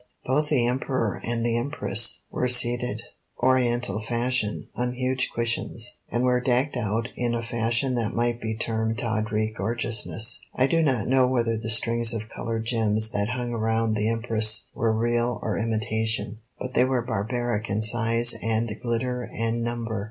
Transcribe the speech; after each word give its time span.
Both 0.25 0.49
the 0.49 0.65
Emperor 0.65 1.21
and 1.23 1.45
the 1.45 1.55
Empress 1.55 2.23
were 2.31 2.47
seated, 2.47 3.03
Oriental 3.39 4.01
fashion, 4.01 4.67
on 4.73 4.93
huge 4.93 5.29
cushions, 5.31 5.97
and 6.09 6.23
were 6.23 6.41
decked 6.41 6.75
out 6.75 7.09
in 7.15 7.35
a 7.35 7.43
fashion 7.43 7.93
that 7.93 8.15
might 8.15 8.41
be 8.41 8.55
termed 8.57 8.97
tawdry 8.97 9.53
gorgeousness. 9.55 10.41
I 10.55 10.65
do 10.65 10.81
not 10.81 11.07
know 11.07 11.27
whether 11.27 11.55
the 11.55 11.69
strings 11.69 12.15
of 12.15 12.29
colored 12.29 12.65
gems 12.65 13.11
that 13.11 13.29
hung 13.29 13.53
around 13.53 13.93
the 13.93 14.09
Empress 14.09 14.65
were 14.73 14.91
real 14.91 15.37
or 15.43 15.55
imitation, 15.55 16.39
but 16.57 16.73
they 16.73 16.83
were 16.83 17.03
barbaric 17.03 17.69
in 17.69 17.83
size 17.83 18.33
and 18.41 18.75
glitter 18.81 19.21
and 19.31 19.63
number. 19.63 19.99